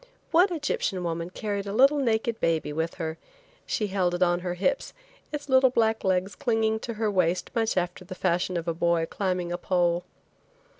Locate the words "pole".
9.59-10.03